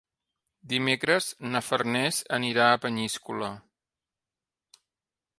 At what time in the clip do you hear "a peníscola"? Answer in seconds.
2.69-3.51